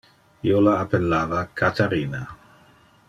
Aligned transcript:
Io 0.51 0.61
la 0.67 0.71
appellava 0.85 1.43
Catharina. 1.61 2.23